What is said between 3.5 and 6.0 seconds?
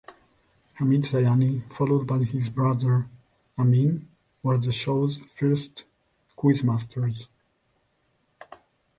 Ameen, were the show's first